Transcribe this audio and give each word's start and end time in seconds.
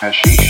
Hashish. 0.00 0.49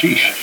Sheesh. 0.00 0.39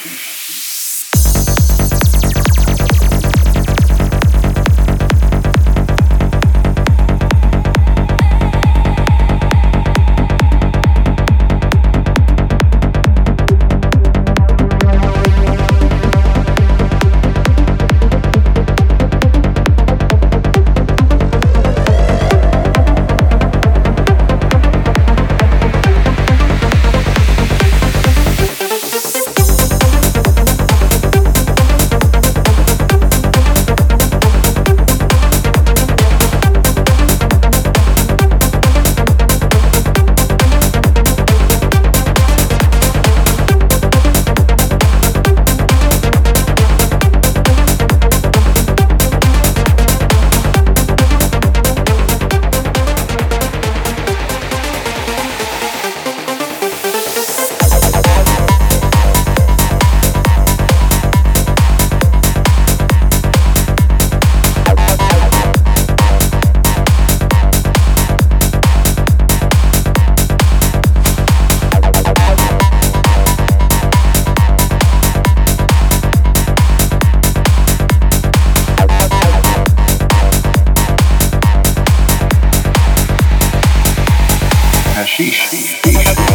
X. 85.19 86.27